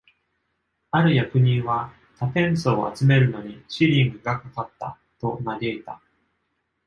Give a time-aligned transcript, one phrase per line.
[0.89, 6.01] ある役人は「タペンスを集めるのにシリングがかかった」と嘆いた。